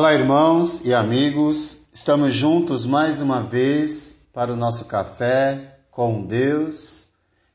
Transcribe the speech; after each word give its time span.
Olá, 0.00 0.14
irmãos 0.14 0.82
e 0.86 0.94
amigos, 0.94 1.86
estamos 1.92 2.34
juntos 2.34 2.86
mais 2.86 3.20
uma 3.20 3.42
vez 3.42 4.26
para 4.32 4.50
o 4.50 4.56
nosso 4.56 4.86
café 4.86 5.78
com 5.90 6.24
Deus. 6.24 7.10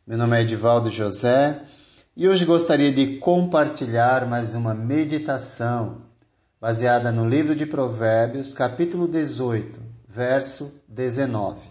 Meu 0.06 0.16
nome 0.16 0.38
é 0.38 0.42
Edivaldo 0.44 0.92
José 0.92 1.64
e 2.16 2.30
hoje 2.30 2.46
gostaria 2.46 2.92
de 2.92 3.18
compartilhar 3.18 4.28
mais 4.28 4.54
uma 4.54 4.76
meditação 4.76 6.04
baseada 6.62 7.12
no 7.12 7.28
livro 7.28 7.56
de 7.56 7.66
Provérbios, 7.66 8.54
capítulo 8.54 9.08
18, 9.08 9.80
verso 10.08 10.72
19. 10.88 11.62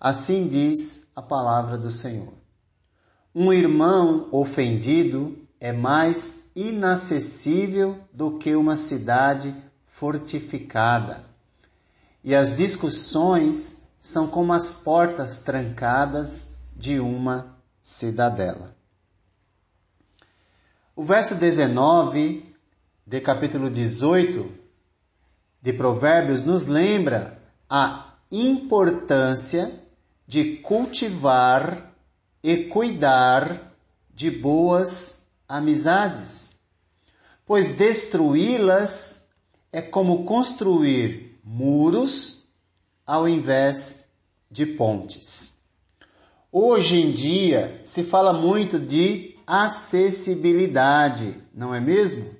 Assim 0.00 0.48
diz 0.48 1.12
a 1.14 1.22
palavra 1.22 1.78
do 1.78 1.92
Senhor. 1.92 2.34
Um 3.32 3.52
irmão 3.52 4.26
ofendido 4.32 5.38
é 5.60 5.72
mais 5.72 6.50
inacessível 6.56 7.98
do 8.12 8.36
que 8.36 8.56
uma 8.56 8.76
cidade 8.76 9.54
fortificada. 9.98 11.24
E 12.22 12.32
as 12.32 12.56
discussões 12.56 13.88
são 13.98 14.28
como 14.28 14.52
as 14.52 14.72
portas 14.72 15.40
trancadas 15.40 16.56
de 16.76 17.00
uma 17.00 17.56
cidadela. 17.82 18.76
O 20.94 21.02
verso 21.02 21.34
19 21.34 22.54
de 23.04 23.20
capítulo 23.20 23.68
18 23.68 24.48
de 25.60 25.72
Provérbios 25.72 26.44
nos 26.44 26.66
lembra 26.66 27.42
a 27.68 28.14
importância 28.30 29.82
de 30.28 30.58
cultivar 30.58 31.92
e 32.40 32.64
cuidar 32.64 33.74
de 34.14 34.30
boas 34.30 35.26
amizades, 35.48 36.60
pois 37.44 37.70
destruí-las 37.70 39.27
é 39.72 39.82
como 39.82 40.24
construir 40.24 41.38
muros 41.44 42.46
ao 43.06 43.28
invés 43.28 44.04
de 44.50 44.64
pontes. 44.66 45.54
Hoje 46.50 46.96
em 46.96 47.12
dia 47.12 47.80
se 47.84 48.04
fala 48.04 48.32
muito 48.32 48.78
de 48.78 49.36
acessibilidade, 49.46 51.42
não 51.54 51.74
é 51.74 51.80
mesmo? 51.80 52.36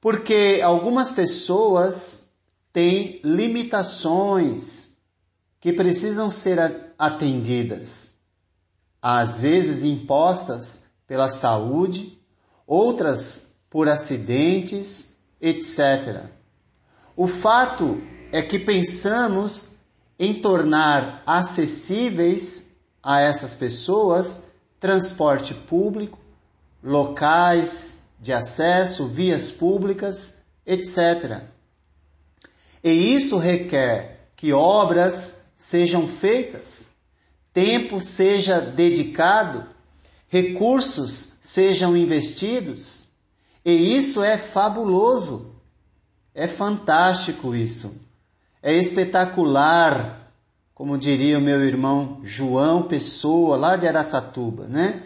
Porque 0.00 0.60
algumas 0.62 1.12
pessoas 1.12 2.30
têm 2.72 3.20
limitações 3.24 4.98
que 5.60 5.72
precisam 5.72 6.30
ser 6.30 6.92
atendidas, 6.98 8.14
às 9.02 9.40
vezes 9.40 9.82
impostas 9.82 10.92
pela 11.06 11.28
saúde, 11.28 12.20
outras 12.66 13.56
por 13.68 13.88
acidentes, 13.88 15.15
etc. 15.40 16.24
O 17.16 17.26
fato 17.26 18.00
é 18.32 18.42
que 18.42 18.58
pensamos 18.58 19.76
em 20.18 20.34
tornar 20.34 21.22
acessíveis 21.26 22.76
a 23.02 23.20
essas 23.20 23.54
pessoas 23.54 24.46
transporte 24.80 25.54
público, 25.54 26.18
locais 26.82 28.06
de 28.20 28.32
acesso, 28.32 29.06
vias 29.06 29.50
públicas, 29.50 30.38
etc. 30.64 31.42
E 32.82 32.90
isso 32.90 33.38
requer 33.38 34.30
que 34.36 34.52
obras 34.52 35.50
sejam 35.54 36.06
feitas, 36.06 36.90
tempo 37.52 38.00
seja 38.00 38.60
dedicado, 38.60 39.66
recursos 40.28 41.38
sejam 41.40 41.96
investidos 41.96 43.05
e 43.66 43.96
isso 43.96 44.22
é 44.22 44.38
fabuloso. 44.38 45.56
É 46.32 46.46
fantástico 46.46 47.52
isso. 47.52 48.00
É 48.62 48.72
espetacular, 48.72 50.30
como 50.72 50.96
diria 50.96 51.36
o 51.36 51.40
meu 51.40 51.60
irmão 51.64 52.20
João 52.22 52.84
Pessoa, 52.84 53.56
lá 53.56 53.74
de 53.74 53.88
Araçatuba, 53.88 54.68
né? 54.68 55.02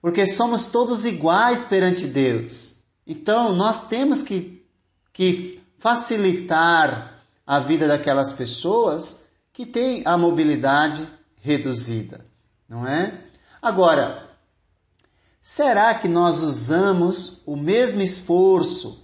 Porque 0.00 0.26
somos 0.26 0.68
todos 0.68 1.04
iguais 1.04 1.66
perante 1.66 2.06
Deus. 2.06 2.82
Então, 3.06 3.54
nós 3.54 3.88
temos 3.88 4.22
que, 4.22 4.64
que 5.12 5.60
facilitar 5.78 7.22
a 7.46 7.60
vida 7.60 7.86
daquelas 7.86 8.32
pessoas 8.32 9.26
que 9.52 9.66
têm 9.66 10.02
a 10.06 10.16
mobilidade 10.16 11.06
reduzida, 11.42 12.24
não 12.66 12.86
é? 12.86 13.20
Agora, 13.60 14.21
Será 15.42 15.94
que 15.96 16.06
nós 16.06 16.40
usamos 16.40 17.42
o 17.44 17.56
mesmo 17.56 18.00
esforço, 18.00 19.02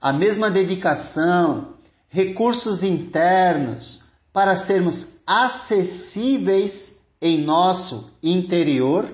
a 0.00 0.12
mesma 0.12 0.48
dedicação, 0.48 1.74
recursos 2.08 2.84
internos 2.84 4.04
para 4.32 4.54
sermos 4.54 5.16
acessíveis 5.26 7.00
em 7.20 7.38
nosso 7.38 8.08
interior? 8.22 9.12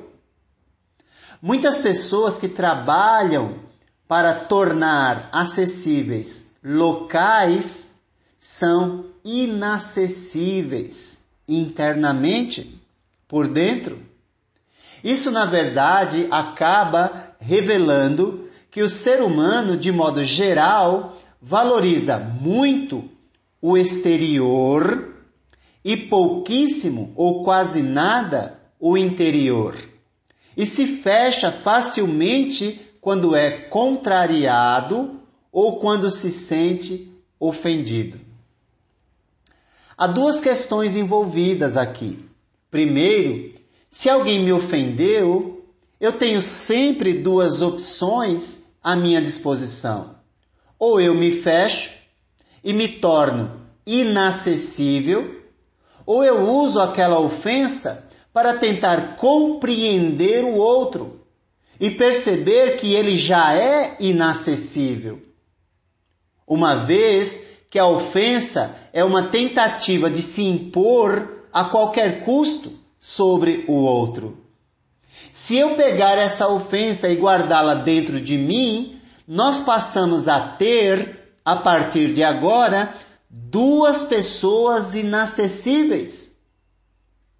Muitas 1.41 1.79
pessoas 1.79 2.37
que 2.37 2.49
trabalham 2.49 3.59
para 4.07 4.45
tornar 4.45 5.31
acessíveis 5.33 6.57
locais 6.63 7.93
são 8.39 9.07
inacessíveis 9.25 11.25
internamente, 11.49 12.79
por 13.27 13.49
dentro. 13.49 14.06
Isso, 15.07 15.31
na 15.31 15.47
verdade, 15.47 16.27
acaba 16.33 17.37
revelando 17.39 18.49
que 18.69 18.83
o 18.83 18.89
ser 18.89 19.23
humano, 19.23 19.77
de 19.77 19.93
modo 19.93 20.25
geral, 20.25 21.17
valoriza 21.41 22.19
muito 22.19 23.09
o 23.63 23.79
exterior 23.79 25.15
e 25.85 25.97
pouquíssimo 25.97 27.13
ou 27.15 27.45
quase 27.45 27.85
nada 27.85 28.59
o 28.81 28.99
interior. 28.99 29.77
E 30.57 30.67
se 30.67 30.97
fecha 30.97 31.53
facilmente 31.53 32.81
quando 33.01 33.37
é 33.37 33.53
contrariado 33.53 35.21
ou 35.53 35.79
quando 35.79 36.11
se 36.11 36.33
sente 36.33 37.17
ofendido. 37.39 38.19
Há 39.97 40.09
duas 40.09 40.41
questões 40.41 40.97
envolvidas 40.97 41.77
aqui. 41.77 42.19
Primeiro, 42.73 43.55
se 43.97 44.11
alguém 44.11 44.41
me 44.41 44.53
ofendeu, 44.53 45.65
eu 45.99 46.13
tenho 46.13 46.43
sempre 46.43 47.15
duas 47.15 47.63
opções 47.63 48.75
à 48.85 48.95
minha 48.95 49.23
disposição. 49.23 50.17
Ou 50.79 51.01
eu 51.01 51.15
me 51.15 51.41
fecho 51.41 51.93
e 52.63 52.75
me 52.75 52.89
torno 52.89 53.59
inacessível, 53.87 55.41
ou 56.05 56.23
eu 56.23 56.43
uso 56.43 56.79
aquela 56.79 57.19
ofensa 57.19 58.11
para 58.35 58.59
tentar 58.59 59.17
compreender 59.17 60.45
o 60.45 60.57
outro 60.57 61.23
e 61.81 61.91
perceber 61.91 62.77
que 62.77 62.93
ele 62.93 63.17
já 63.17 63.57
é 63.57 63.97
inacessível. 63.99 65.23
Uma 66.47 66.85
vez 66.85 67.47
que 67.71 67.79
a 67.79 67.87
ofensa 67.87 68.77
é 68.93 69.03
uma 69.03 69.29
tentativa 69.29 70.11
de 70.11 70.21
se 70.21 70.43
impor 70.43 71.47
a 71.51 71.65
qualquer 71.65 72.27
custo 72.27 72.85
sobre 73.07 73.65
o 73.69 73.73
outro. 73.73 74.37
Se 75.33 75.57
eu 75.57 75.77
pegar 75.77 76.19
essa 76.19 76.49
ofensa 76.49 77.09
e 77.09 77.15
guardá-la 77.15 77.75
dentro 77.75 78.21
de 78.21 78.37
mim, 78.37 79.01
nós 79.29 79.61
passamos 79.61 80.27
a 80.27 80.41
ter, 80.41 81.39
a 81.45 81.55
partir 81.55 82.13
de 82.13 82.25
agora, 82.25 82.93
duas 83.31 84.07
pessoas 84.07 84.97
inacessíveis. 84.97 86.33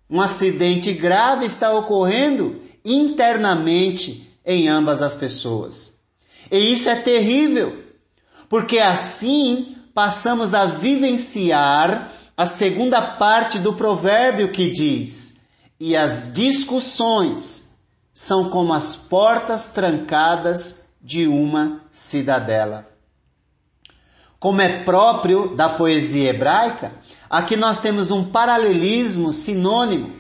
Um 0.09 0.21
acidente 0.21 0.93
grave 0.93 1.47
está 1.47 1.75
ocorrendo 1.75 2.63
internamente 2.85 4.33
em 4.47 4.69
ambas 4.69 5.03
as 5.03 5.17
pessoas. 5.17 5.99
E 6.49 6.59
isso 6.59 6.89
é 6.89 6.95
terrível, 6.95 7.83
porque 8.49 8.79
assim 8.79 9.75
passamos 9.93 10.55
a 10.55 10.65
vivenciar 10.65 12.13
a 12.37 12.47
segunda 12.47 13.03
parte 13.03 13.59
do 13.59 13.73
provérbio 13.73 14.53
que 14.53 14.71
diz: 14.71 15.36
e 15.79 15.95
as 15.95 16.33
discussões 16.33 17.77
são 18.13 18.49
como 18.49 18.73
as 18.73 18.97
portas 18.97 19.67
trancadas 19.67 20.87
de 21.03 21.27
uma 21.27 21.83
cidadela. 21.91 22.89
Como 24.39 24.61
é 24.61 24.85
próprio 24.85 25.55
da 25.55 25.69
poesia 25.69 26.31
hebraica, 26.31 26.93
aqui 27.29 27.57
nós 27.57 27.79
temos 27.79 28.11
um 28.11 28.25
paralelismo 28.25 29.33
sinônimo, 29.33 30.15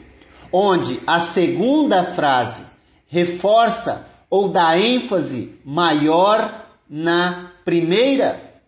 onde 0.52 1.00
a 1.06 1.20
segunda 1.20 2.04
frase 2.04 2.64
reforça 3.06 4.06
ou 4.28 4.48
dá 4.48 4.78
ênfase 4.78 5.58
maior 5.64 6.66
na 6.88 7.52
primeira, 7.64 8.60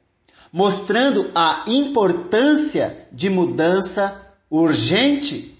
mostrando 0.52 1.30
a 1.34 1.64
importância 1.66 3.06
de 3.12 3.28
mudança 3.28 4.34
urgente 4.50 5.57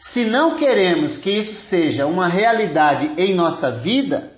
se 0.00 0.24
não 0.24 0.56
queremos 0.56 1.18
que 1.18 1.30
isso 1.30 1.56
seja 1.56 2.06
uma 2.06 2.26
realidade 2.26 3.12
em 3.18 3.34
nossa 3.34 3.70
vida, 3.70 4.32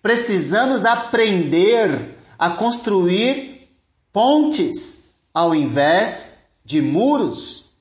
precisamos 0.00 0.84
aprender 0.84 2.16
a 2.38 2.50
construir 2.50 3.68
pontes 4.12 5.12
ao 5.34 5.56
invés 5.56 6.34
de 6.64 6.80
muros. 6.80 7.72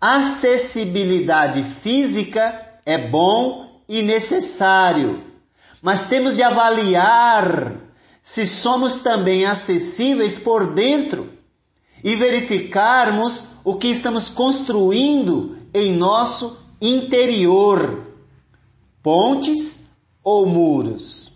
Acessibilidade 0.00 1.62
física 1.80 2.60
é 2.84 2.98
bom 2.98 3.80
e 3.88 4.02
necessário, 4.02 5.22
mas 5.80 6.08
temos 6.08 6.34
de 6.34 6.42
avaliar 6.42 7.76
se 8.20 8.48
somos 8.48 8.96
também 8.96 9.44
acessíveis 9.44 10.38
por 10.38 10.74
dentro 10.74 11.30
e 12.02 12.16
verificarmos 12.16 13.44
o 13.64 13.76
que 13.76 13.88
estamos 13.88 14.28
construindo 14.28 15.58
em 15.72 15.92
nosso 15.92 16.58
interior 16.80 18.06
pontes 19.02 19.90
ou 20.22 20.46
muros. 20.46 21.32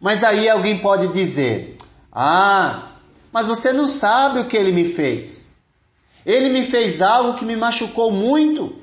Mas 0.00 0.22
aí 0.22 0.48
alguém 0.48 0.78
pode 0.78 1.08
dizer: 1.08 1.78
Ah, 2.12 2.92
mas 3.32 3.46
você 3.46 3.72
não 3.72 3.86
sabe 3.86 4.40
o 4.40 4.46
que 4.46 4.56
ele 4.56 4.72
me 4.72 4.92
fez. 4.92 5.54
Ele 6.24 6.48
me 6.48 6.64
fez 6.64 7.02
algo 7.02 7.38
que 7.38 7.44
me 7.44 7.56
machucou 7.56 8.10
muito. 8.10 8.80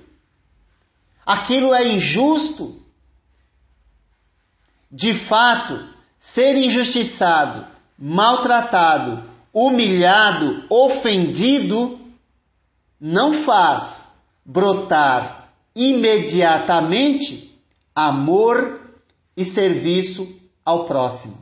Aquilo 1.25 1.73
é 1.73 1.87
injusto. 1.87 2.79
De 4.91 5.13
fato, 5.13 5.87
ser 6.19 6.55
injustiçado, 6.55 7.65
maltratado, 7.97 9.23
humilhado, 9.53 10.65
ofendido, 10.69 11.99
não 12.99 13.33
faz 13.33 14.15
brotar 14.45 15.53
imediatamente 15.75 17.61
amor 17.95 18.81
e 19.35 19.43
serviço 19.43 20.27
ao 20.63 20.85
próximo. 20.85 21.37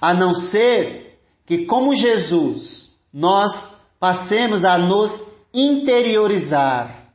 A 0.00 0.12
não 0.14 0.34
ser 0.34 1.20
que, 1.46 1.64
como 1.64 1.94
Jesus, 1.94 2.98
nós 3.12 3.72
passemos 3.98 4.64
a 4.64 4.78
nos 4.78 5.24
interiorizar. 5.52 7.12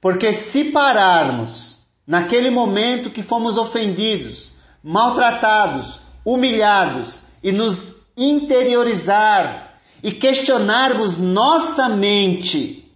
Porque 0.00 0.32
se 0.32 0.64
pararmos 0.66 1.78
naquele 2.06 2.50
momento 2.50 3.10
que 3.10 3.22
fomos 3.22 3.56
ofendidos, 3.56 4.52
maltratados, 4.82 5.98
humilhados 6.24 7.22
e 7.42 7.50
nos 7.50 7.95
interiorizar 8.16 9.80
e 10.02 10.12
questionarmos 10.12 11.18
nossa 11.18 11.88
mente 11.88 12.90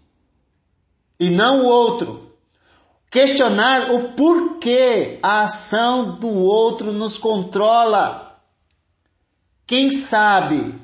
e 1.18 1.28
não 1.28 1.64
o 1.64 1.66
outro, 1.66 2.30
Questionar 3.10 3.90
o 3.90 4.10
porquê 4.10 5.18
a 5.20 5.42
ação 5.42 6.14
do 6.20 6.32
outro 6.32 6.92
nos 6.92 7.18
controla. 7.18 8.38
Quem 9.66 9.90
sabe 9.90 10.76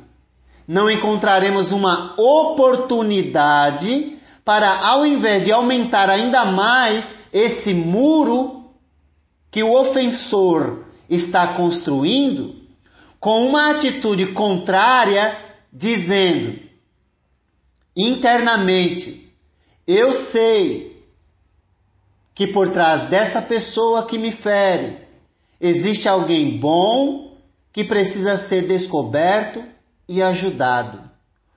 não 0.66 0.90
encontraremos 0.90 1.70
uma 1.70 2.20
oportunidade 2.20 4.18
para, 4.44 4.88
ao 4.88 5.06
invés 5.06 5.44
de 5.44 5.52
aumentar 5.52 6.10
ainda 6.10 6.44
mais 6.46 7.14
esse 7.32 7.72
muro 7.72 8.72
que 9.48 9.62
o 9.62 9.72
ofensor 9.80 10.80
está 11.08 11.54
construindo, 11.54 12.56
com 13.20 13.46
uma 13.46 13.70
atitude 13.70 14.26
contrária, 14.32 15.36
dizendo 15.72 16.58
internamente: 17.96 19.32
Eu 19.86 20.12
sei 20.12 21.04
que 22.34 22.46
por 22.46 22.70
trás 22.70 23.04
dessa 23.04 23.40
pessoa 23.40 24.04
que 24.04 24.18
me 24.18 24.30
fere 24.30 24.98
existe 25.60 26.08
alguém 26.08 26.58
bom 26.58 27.36
que 27.72 27.82
precisa 27.82 28.36
ser 28.36 28.66
descoberto 28.66 29.64
e 30.08 30.22
ajudado. 30.22 31.10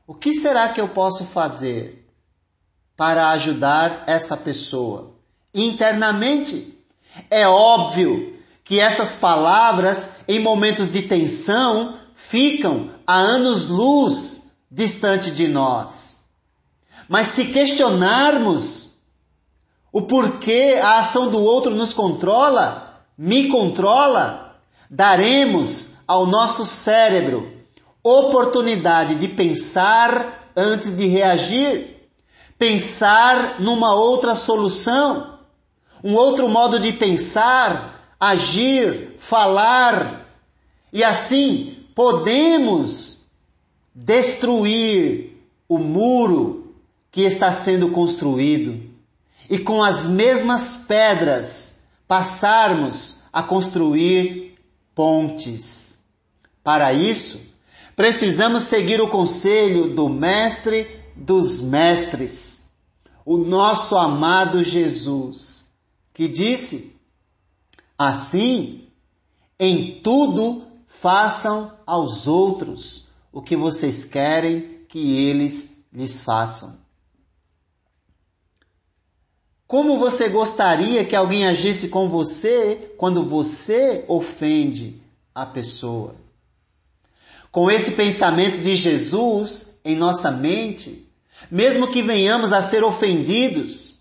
O 0.07 0.13
que 0.13 0.33
será 0.33 0.69
que 0.69 0.81
eu 0.81 0.87
posso 0.87 1.25
fazer 1.25 2.07
para 2.95 3.29
ajudar 3.31 4.03
essa 4.07 4.35
pessoa? 4.35 5.11
Internamente, 5.53 6.77
é 7.29 7.47
óbvio 7.47 8.38
que 8.69 8.79
essas 8.79 9.15
palavras, 9.15 10.11
em 10.27 10.39
momentos 10.39 10.91
de 10.91 11.01
tensão, 11.01 11.95
ficam 12.13 12.91
a 13.07 13.15
anos-luz 13.15 14.51
distante 14.69 15.31
de 15.31 15.47
nós. 15.47 16.25
Mas 17.07 17.29
se 17.29 17.45
questionarmos 17.45 18.91
o 19.91 20.03
porquê 20.03 20.79
a 20.79 20.99
ação 20.99 21.31
do 21.31 21.41
outro 21.41 21.73
nos 21.73 21.95
controla, 21.95 23.01
me 23.17 23.47
controla, 23.47 24.55
daremos 24.87 25.93
ao 26.07 26.27
nosso 26.27 26.63
cérebro 26.63 27.51
oportunidade 28.03 29.15
de 29.15 29.29
pensar 29.29 30.51
antes 30.55 30.95
de 30.95 31.07
reagir, 31.07 32.07
pensar 32.55 33.59
numa 33.59 33.95
outra 33.95 34.35
solução, 34.35 35.39
um 36.03 36.13
outro 36.13 36.47
modo 36.47 36.79
de 36.79 36.93
pensar, 36.93 37.98
agir, 38.19 39.15
falar, 39.17 40.27
e 40.91 41.03
assim 41.03 41.85
podemos 41.95 43.21
destruir 43.93 45.37
o 45.67 45.77
muro 45.77 46.75
que 47.11 47.21
está 47.21 47.51
sendo 47.51 47.89
construído 47.91 48.89
e 49.49 49.57
com 49.57 49.81
as 49.81 50.05
mesmas 50.05 50.75
pedras 50.75 51.83
passarmos 52.07 53.21
a 53.31 53.41
construir 53.41 54.55
pontes. 54.93 55.99
Para 56.63 56.93
isso, 56.93 57.39
precisamos 57.95 58.63
seguir 58.63 59.01
o 59.01 59.07
conselho 59.07 59.93
do 59.93 60.07
Mestre 60.07 60.99
dos 61.15 61.61
Mestres, 61.61 62.61
o 63.25 63.37
nosso 63.37 63.97
amado 63.97 64.63
Jesus, 64.63 65.71
que 66.13 66.27
disse: 66.27 66.98
Assim, 67.99 68.87
em 69.59 69.99
tudo 69.99 70.63
façam 70.87 71.77
aos 71.85 72.27
outros 72.27 73.09
o 73.29 73.41
que 73.41 73.57
vocês 73.57 74.05
querem 74.05 74.85
que 74.87 75.17
eles 75.17 75.83
lhes 75.91 76.21
façam. 76.21 76.77
Como 79.67 79.99
você 79.99 80.29
gostaria 80.29 81.03
que 81.03 81.13
alguém 81.13 81.45
agisse 81.45 81.89
com 81.89 82.07
você 82.07 82.93
quando 82.97 83.21
você 83.25 84.05
ofende 84.07 85.03
a 85.35 85.45
pessoa? 85.45 86.15
Com 87.51 87.69
esse 87.69 87.91
pensamento 87.91 88.61
de 88.61 88.77
Jesus 88.77 89.81
em 89.83 89.95
nossa 89.95 90.31
mente, 90.31 91.05
mesmo 91.51 91.91
que 91.91 92.01
venhamos 92.01 92.53
a 92.53 92.61
ser 92.61 92.81
ofendidos, 92.81 93.99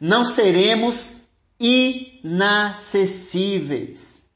não 0.00 0.24
seremos 0.24 1.16
inacessíveis. 2.26 4.26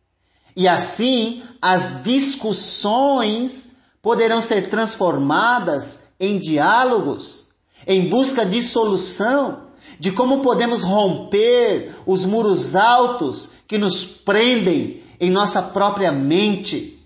E 0.56 0.66
assim, 0.68 1.42
as 1.61 2.02
discussões 2.02 3.76
poderão 4.00 4.40
ser 4.40 4.70
transformadas 4.70 6.04
em 6.18 6.38
diálogos, 6.38 7.49
em 7.87 8.09
busca 8.09 8.47
de 8.47 8.62
solução 8.62 9.68
de 9.99 10.12
como 10.12 10.40
podemos 10.40 10.82
romper 10.82 11.94
os 12.06 12.25
muros 12.25 12.75
altos 12.76 13.50
que 13.66 13.76
nos 13.76 14.04
prendem 14.04 15.02
em 15.18 15.30
nossa 15.30 15.61
própria 15.61 16.12
mente 16.12 16.99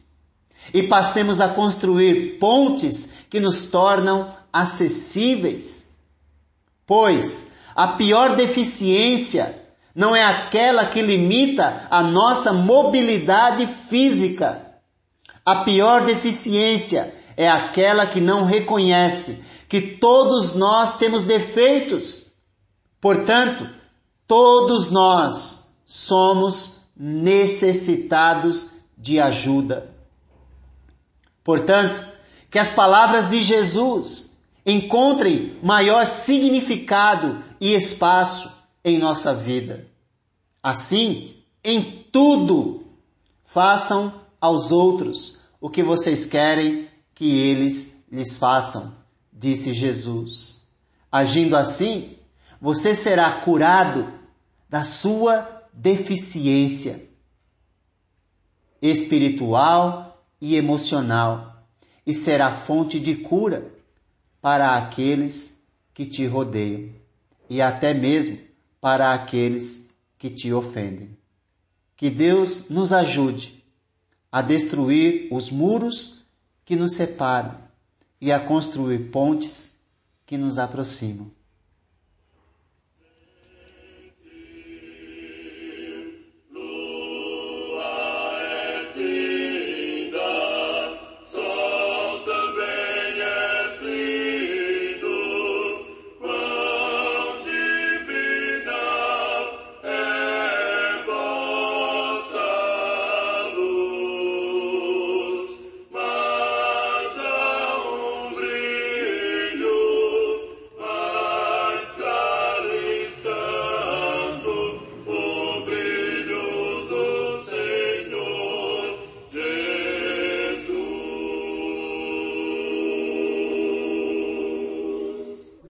e 0.72 0.82
passemos 0.82 1.40
a 1.40 1.48
construir 1.48 2.38
pontes 2.38 3.08
que 3.28 3.40
nos 3.40 3.64
tornam 3.66 4.32
acessíveis. 4.52 5.90
Pois 6.86 7.50
a 7.74 7.88
pior 7.88 8.36
deficiência 8.36 9.63
não 9.94 10.14
é 10.14 10.24
aquela 10.24 10.86
que 10.86 11.00
limita 11.00 11.86
a 11.90 12.02
nossa 12.02 12.52
mobilidade 12.52 13.66
física. 13.88 14.60
A 15.44 15.56
pior 15.64 16.04
deficiência 16.04 17.14
é 17.36 17.48
aquela 17.48 18.06
que 18.06 18.20
não 18.20 18.44
reconhece 18.44 19.44
que 19.68 19.80
todos 19.80 20.54
nós 20.54 20.96
temos 20.98 21.22
defeitos 21.22 22.24
Portanto, 23.04 23.68
todos 24.26 24.90
nós 24.90 25.68
somos 25.84 26.86
necessitados 26.96 28.70
de 28.96 29.20
ajuda. 29.20 29.90
Portanto, 31.44 32.02
que 32.50 32.58
as 32.58 32.70
palavras 32.70 33.28
de 33.28 33.42
Jesus 33.42 34.38
encontrem 34.64 35.58
maior 35.62 36.06
significado 36.06 37.44
e 37.60 37.74
espaço 37.74 38.50
em 38.84 38.98
nossa 38.98 39.34
vida. 39.34 39.86
Assim, 40.62 41.36
em 41.64 42.04
tudo, 42.12 42.86
façam 43.44 44.20
aos 44.40 44.70
outros 44.70 45.38
o 45.60 45.70
que 45.70 45.82
vocês 45.82 46.26
querem 46.26 46.88
que 47.14 47.38
eles 47.38 48.04
lhes 48.10 48.36
façam, 48.36 48.94
disse 49.32 49.72
Jesus. 49.72 50.68
Agindo 51.10 51.56
assim, 51.56 52.18
você 52.60 52.94
será 52.94 53.40
curado 53.40 54.12
da 54.68 54.82
sua 54.82 55.62
deficiência 55.72 57.08
espiritual 58.82 60.26
e 60.40 60.56
emocional. 60.56 61.52
e 62.06 62.12
será 62.12 62.52
fonte 62.52 63.00
de 63.00 63.16
cura 63.16 63.72
para 64.42 64.76
aqueles 64.76 65.62
que 65.94 66.04
te 66.04 66.26
rodeiam 66.26 66.90
e 67.48 67.62
até 67.62 67.94
mesmo 67.94 68.38
para 68.84 69.14
aqueles 69.14 69.88
que 70.18 70.28
te 70.28 70.52
ofendem. 70.52 71.16
Que 71.96 72.10
Deus 72.10 72.68
nos 72.68 72.92
ajude 72.92 73.64
a 74.30 74.42
destruir 74.42 75.26
os 75.32 75.50
muros 75.50 76.26
que 76.66 76.76
nos 76.76 76.92
separam 76.92 77.56
e 78.20 78.30
a 78.30 78.38
construir 78.38 79.10
pontes 79.10 79.74
que 80.26 80.36
nos 80.36 80.58
aproximam. 80.58 81.30